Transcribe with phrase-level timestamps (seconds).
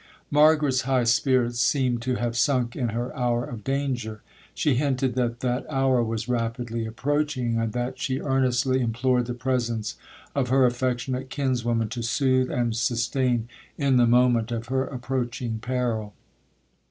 [0.31, 4.23] 'Margaret's high spirits seemed to have sunk in her hour of danger.
[4.55, 9.97] She hinted that that hour was rapidly approaching, and that she earnestly implored the presence
[10.33, 16.15] of her affectionate kinswoman to soothe and sustain in the moment of her approaching peril.